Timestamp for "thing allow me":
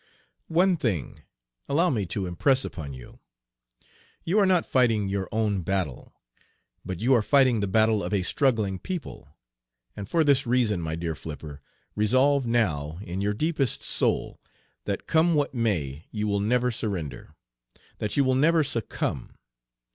0.77-2.07